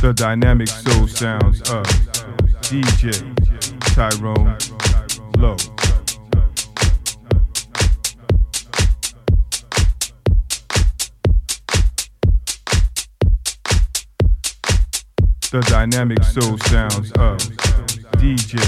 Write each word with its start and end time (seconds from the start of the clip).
The 0.00 0.12
dynamic 0.14 0.68
soul 0.68 1.08
sounds 1.08 1.60
of 1.70 1.84
DJ 2.62 3.34
Tyrone 3.94 4.56
Low. 5.36 5.56
The 15.50 15.60
dynamic 15.66 16.22
soul 16.22 16.56
sounds 16.58 17.10
of 17.12 17.38
DJ 18.18 18.62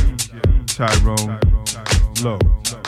Tyrone 0.67 1.39
Low. 2.25 2.80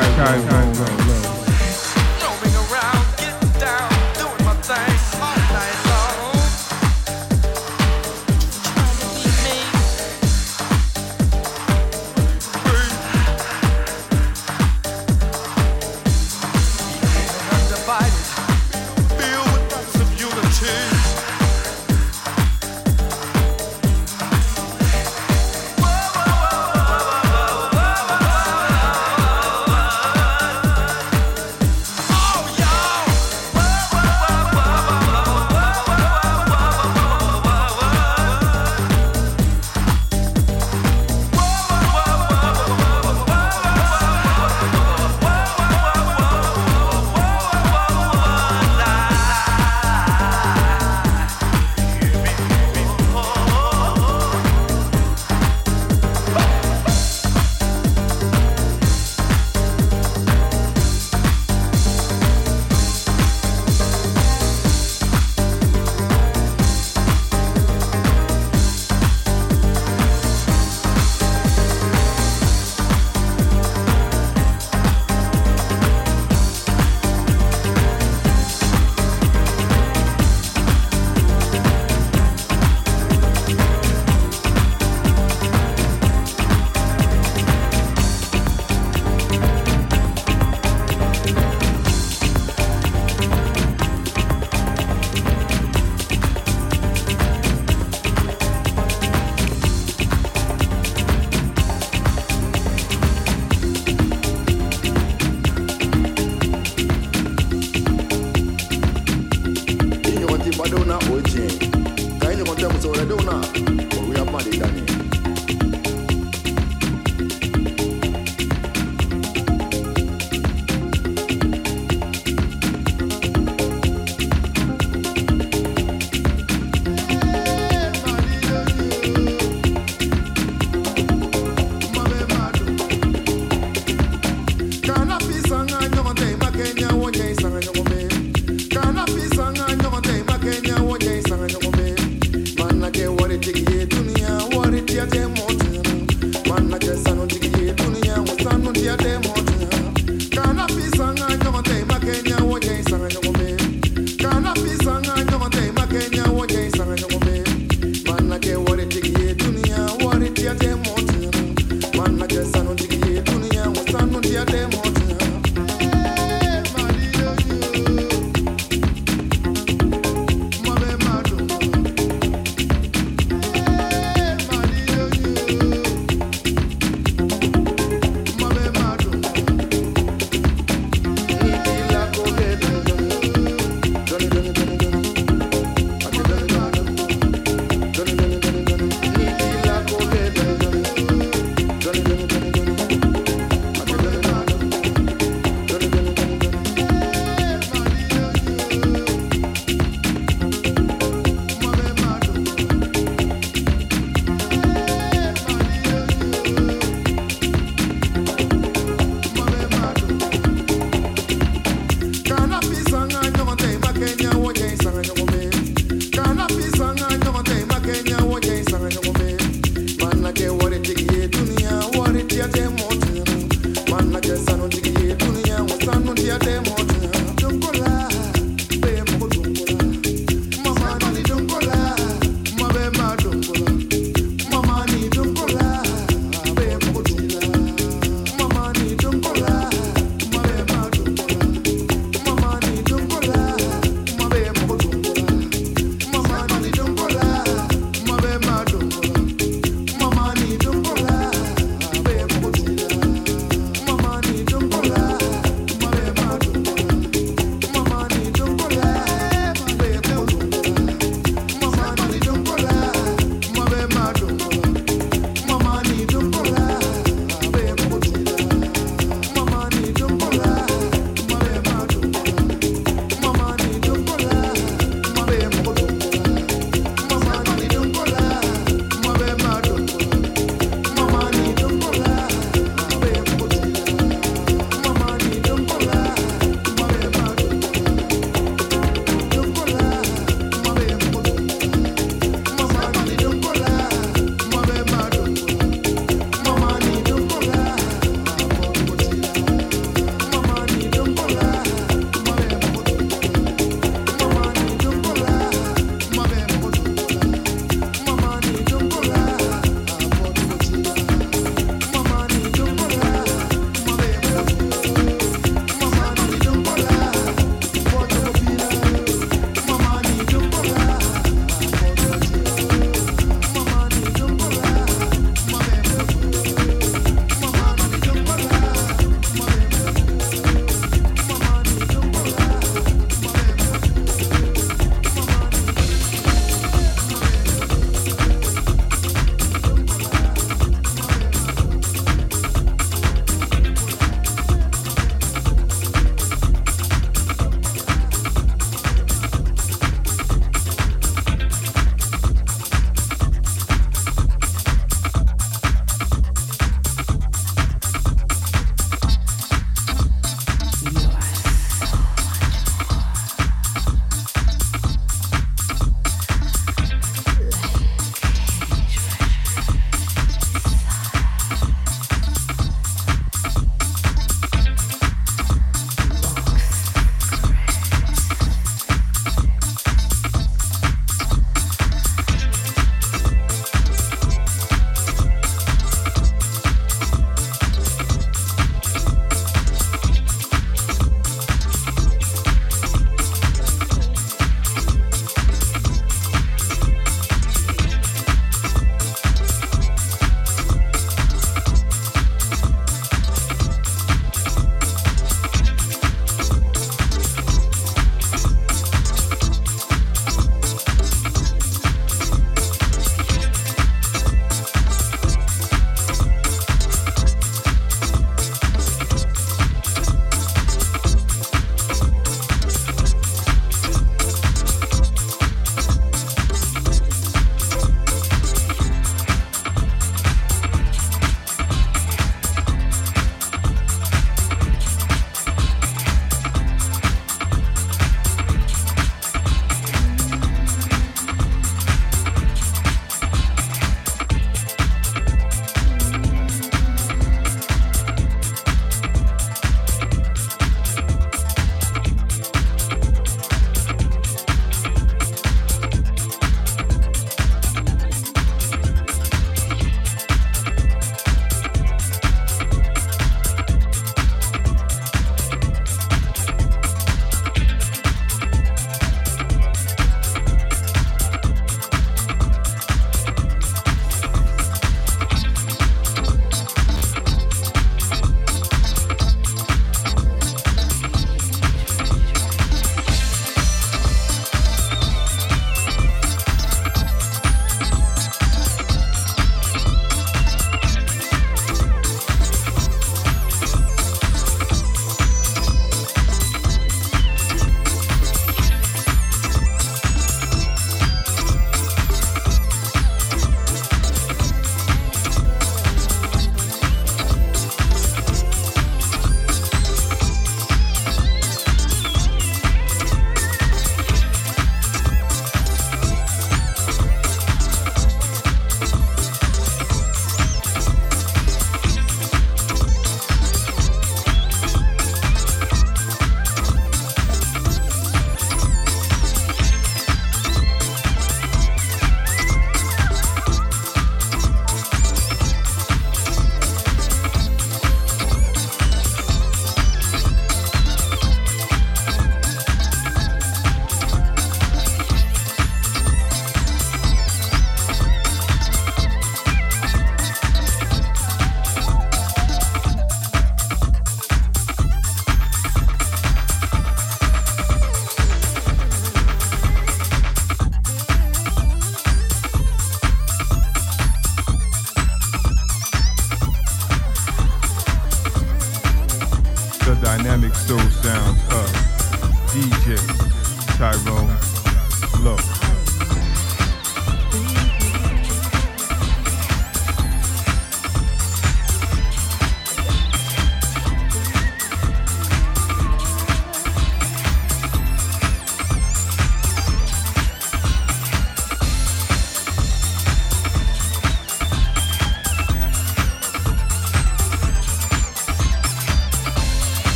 Tyrone 0.00 0.77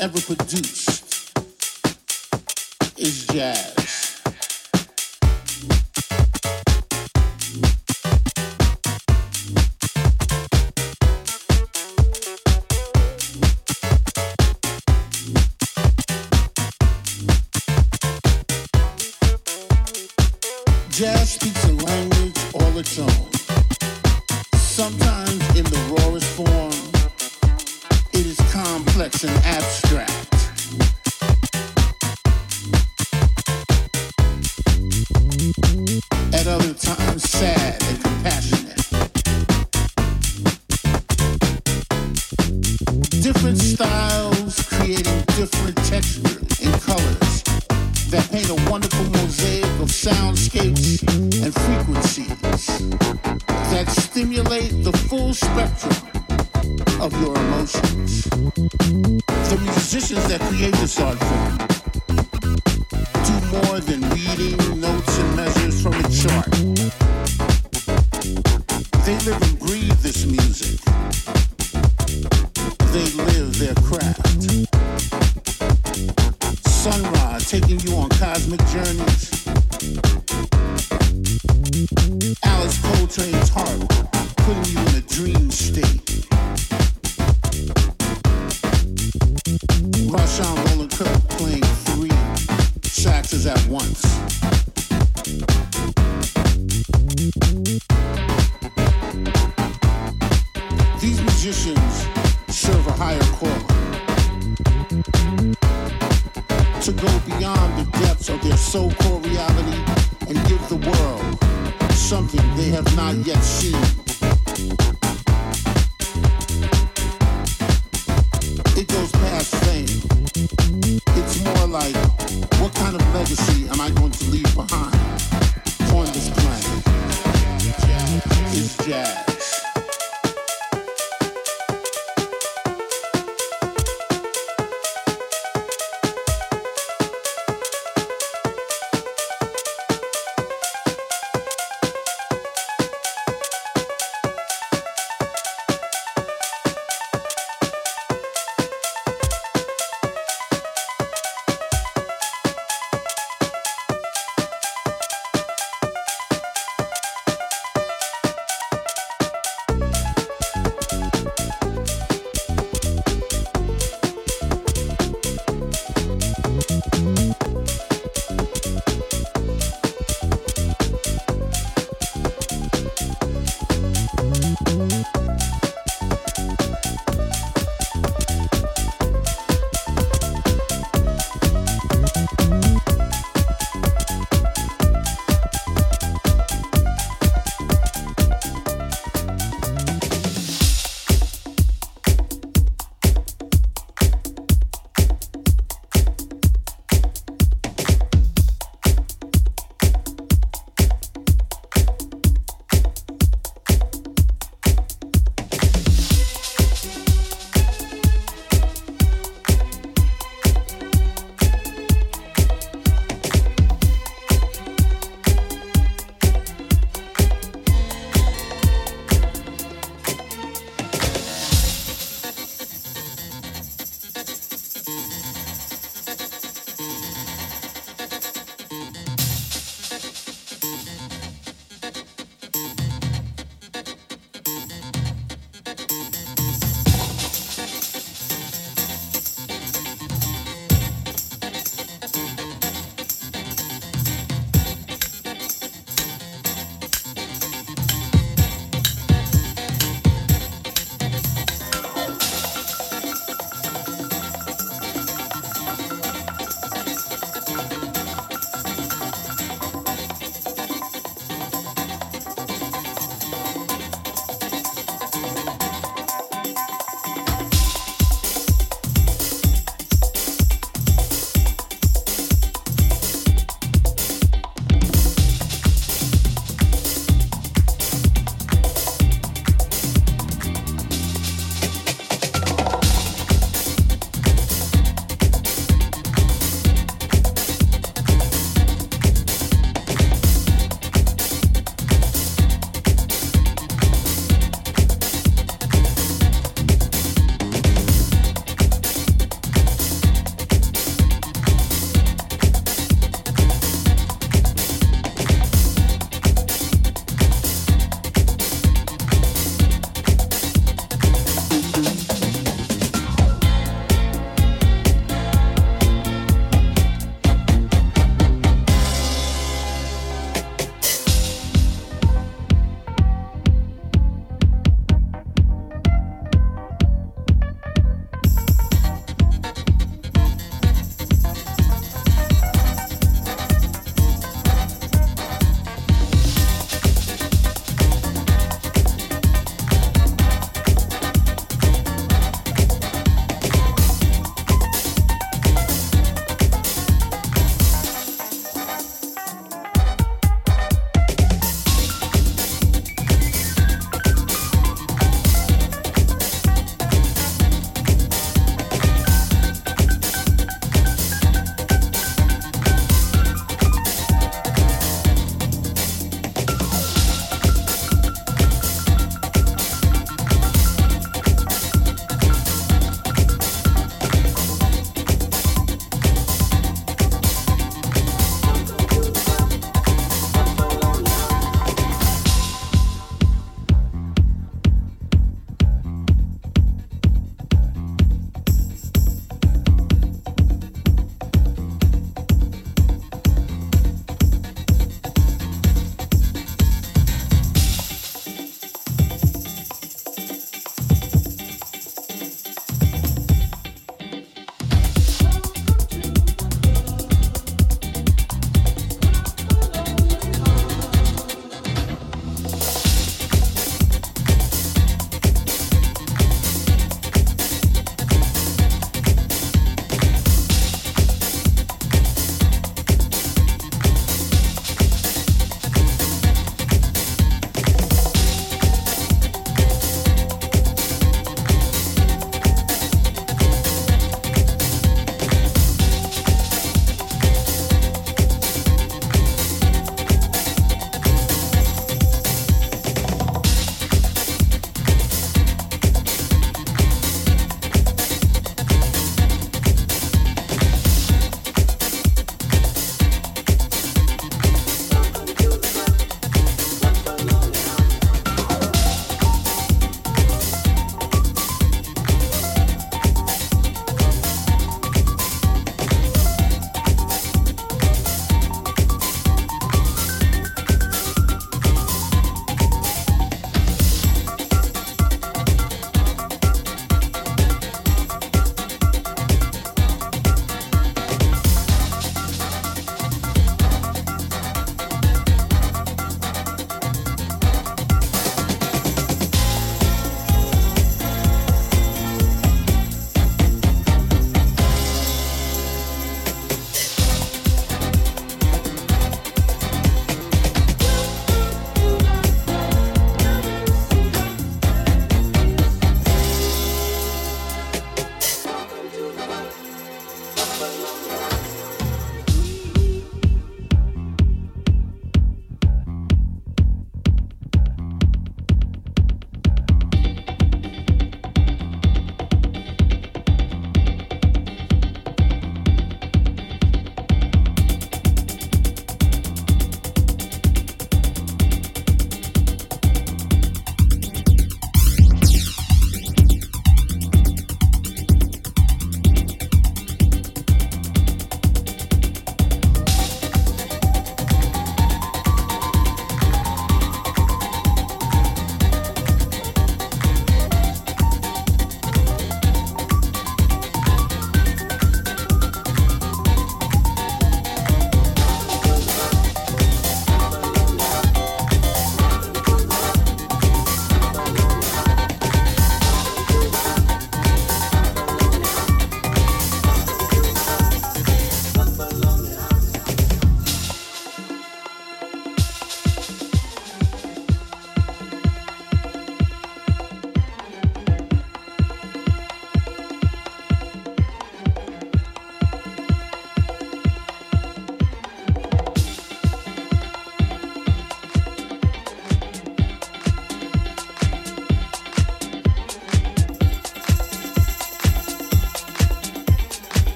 ever 0.00 0.20
produced 0.20 0.77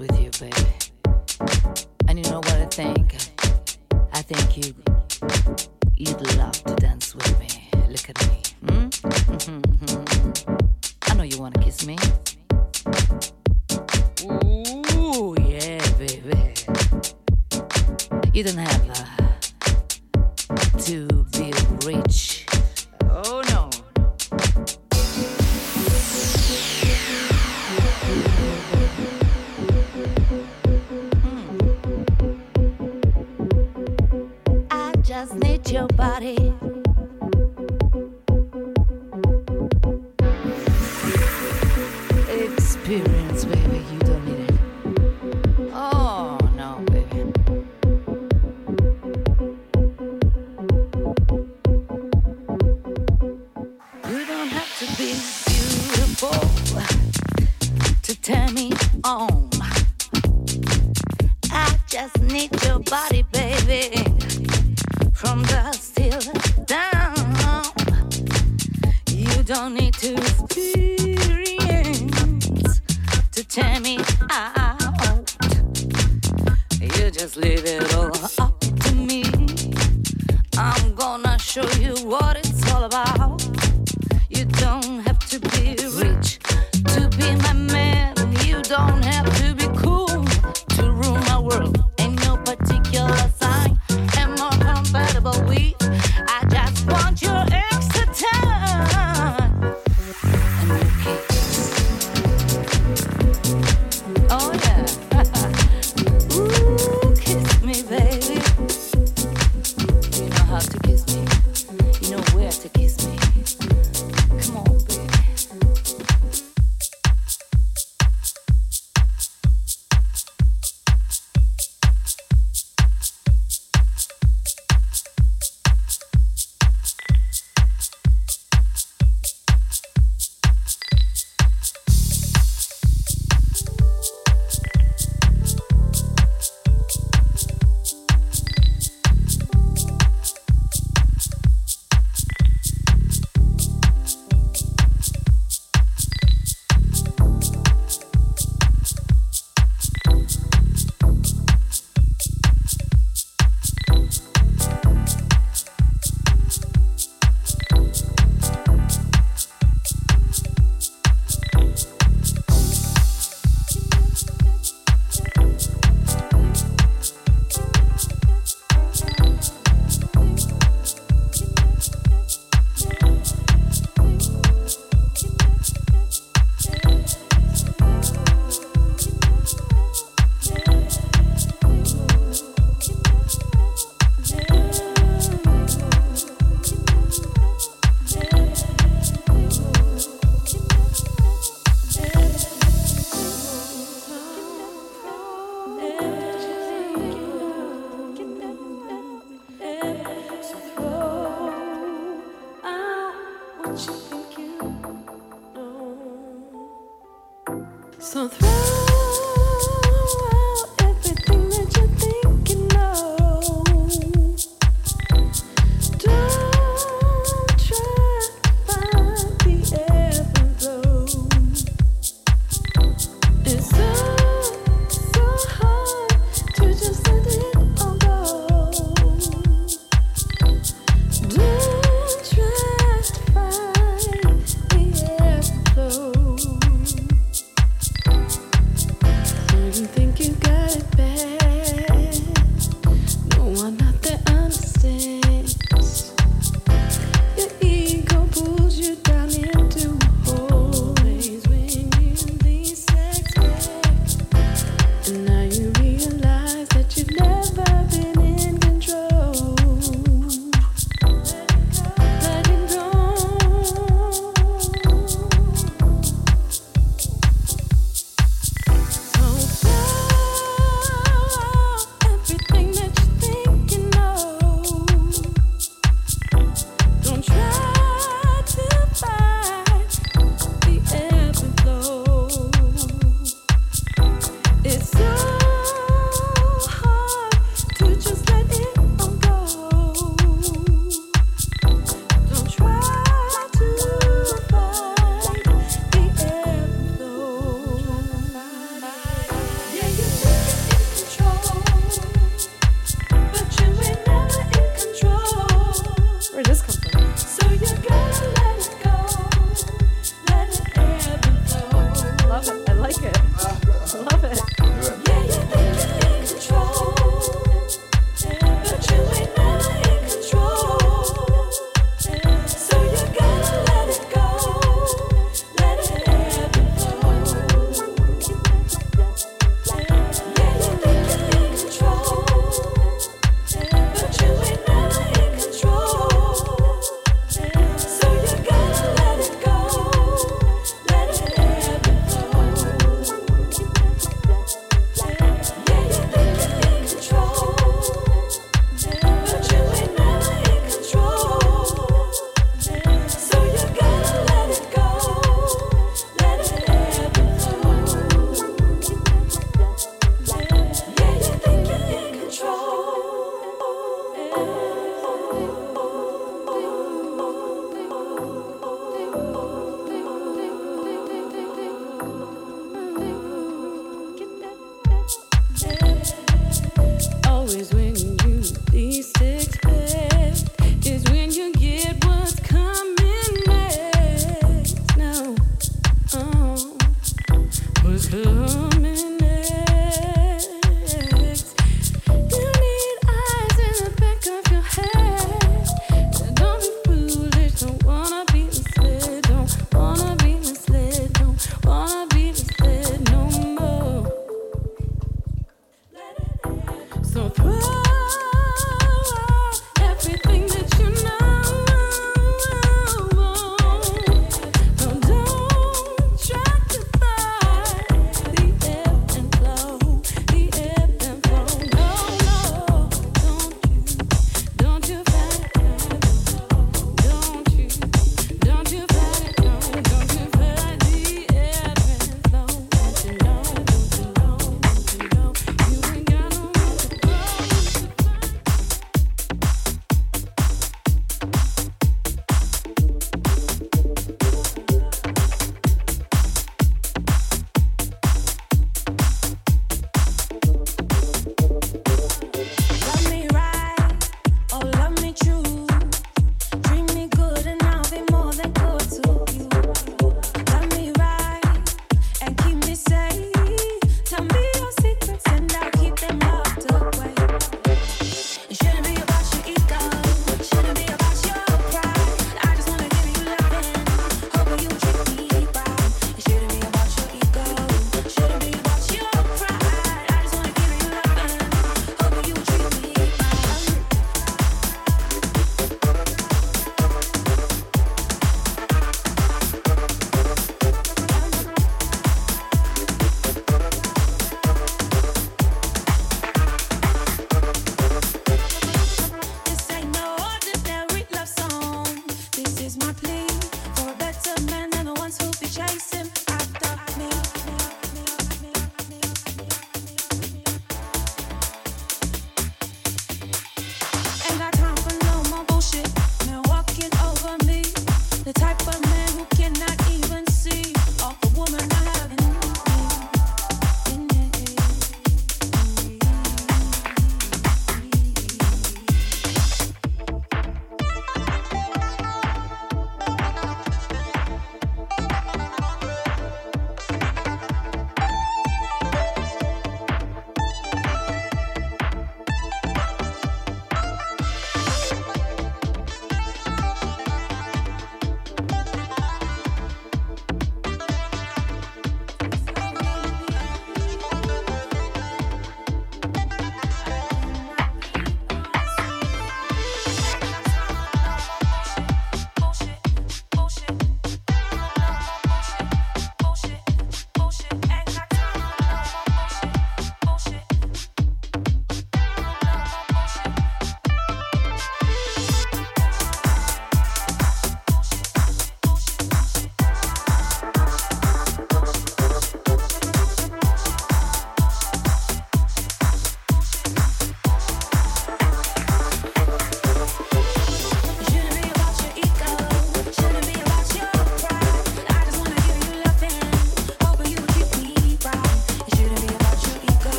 with 0.00 0.18
your 0.18 0.30
baby. 0.40 0.66
And 2.08 2.18
you 2.18 2.30
know 2.30 2.38
what 2.38 2.54
I 2.54 2.64
think. 2.66 3.14
I 4.14 4.22
think 4.22 4.56
you, 4.56 4.89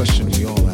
question 0.00 0.30
we 0.30 0.46
all 0.46 0.69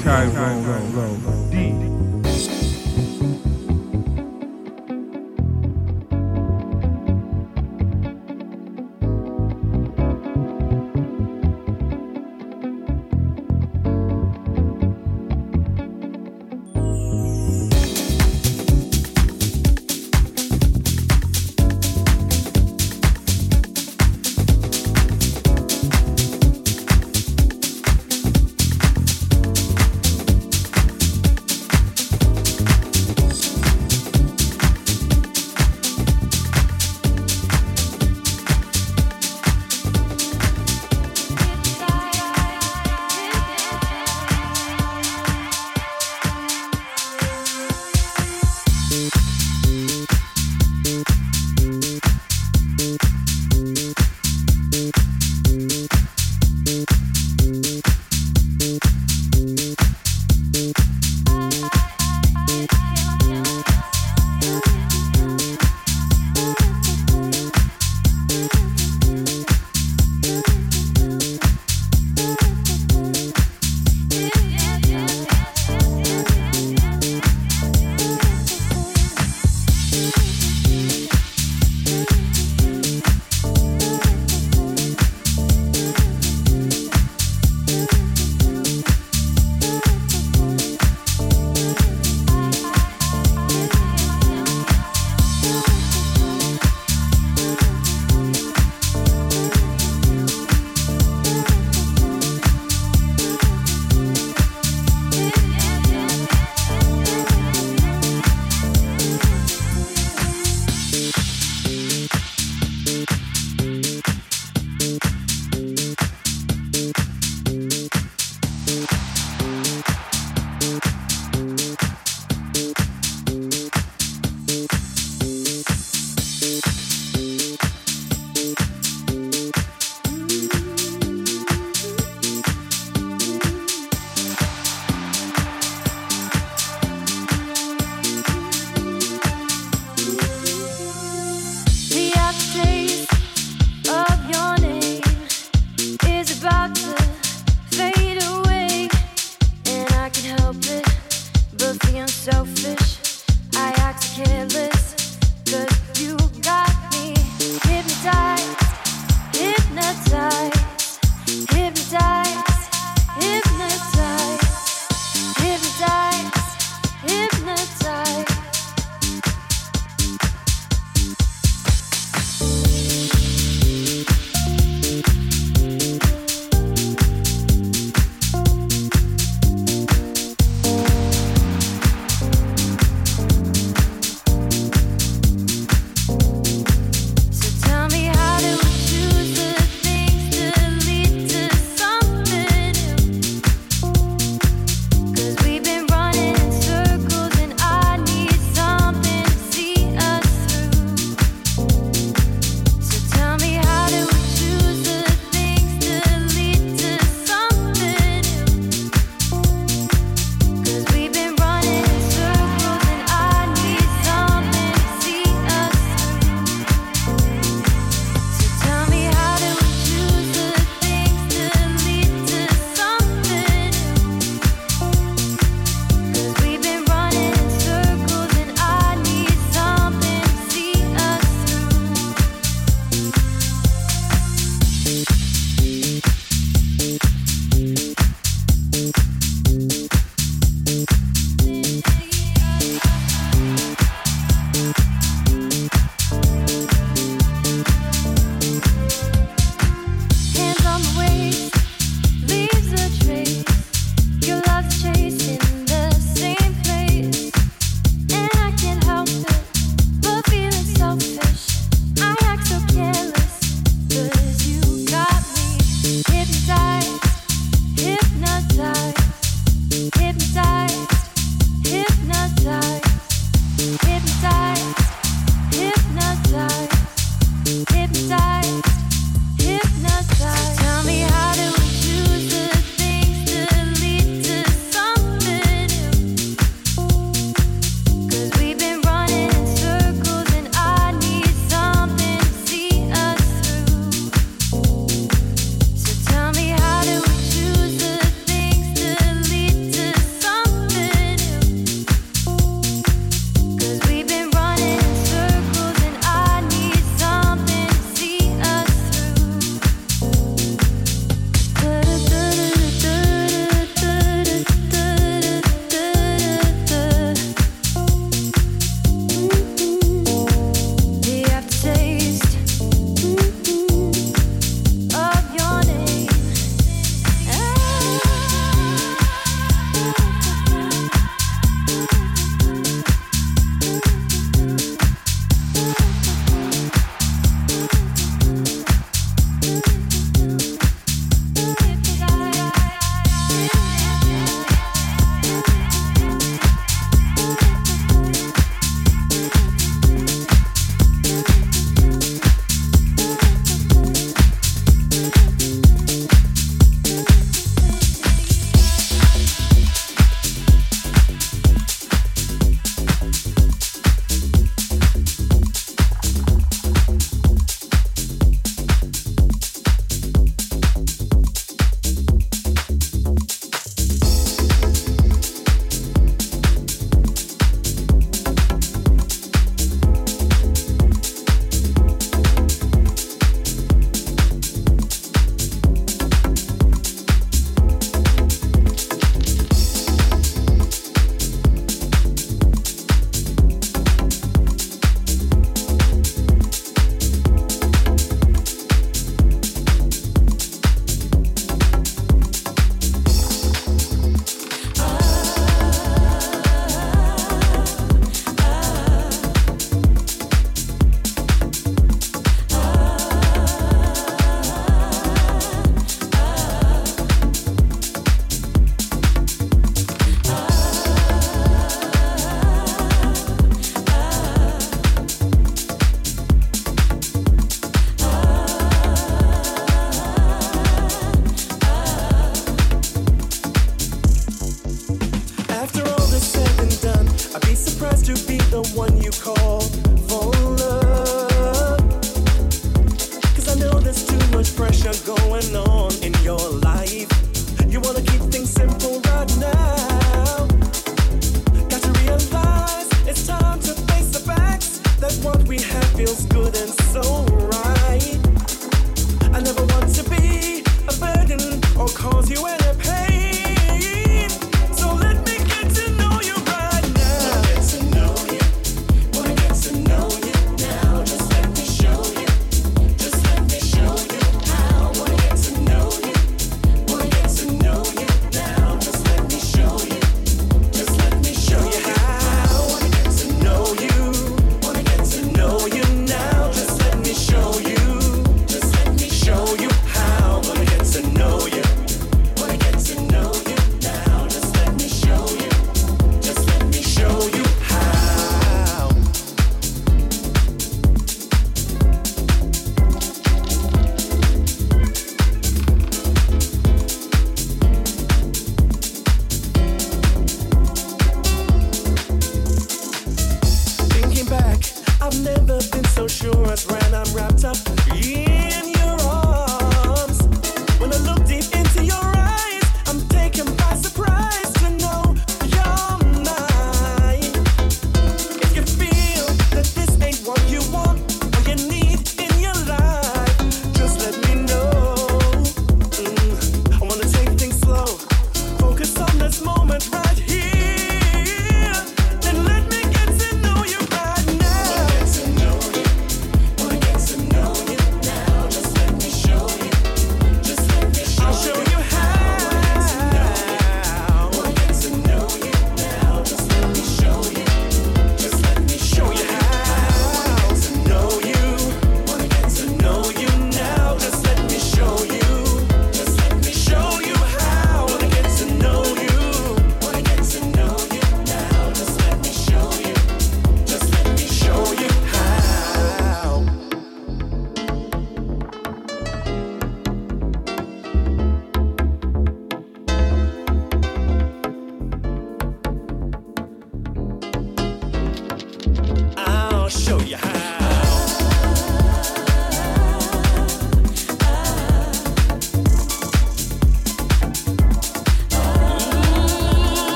DJ 0.00 0.47